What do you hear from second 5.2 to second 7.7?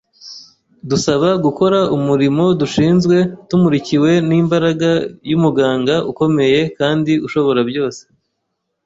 y’Umuganga ukomeye kandi ushobora